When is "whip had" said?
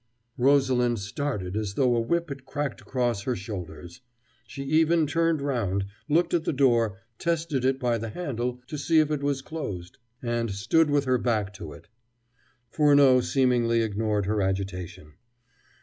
2.01-2.43